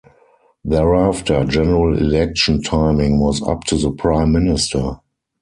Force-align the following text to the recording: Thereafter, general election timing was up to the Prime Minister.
Thereafter, 0.65 1.45
general 1.45 1.95
election 1.95 2.63
timing 2.63 3.19
was 3.19 3.39
up 3.43 3.65
to 3.65 3.75
the 3.77 3.91
Prime 3.91 4.31
Minister. 4.31 4.97